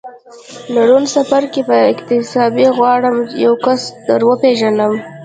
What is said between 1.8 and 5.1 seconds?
اقتباس غواړم یو کس در وپېژنم